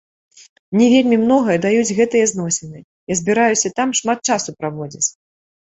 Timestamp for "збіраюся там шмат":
3.21-4.19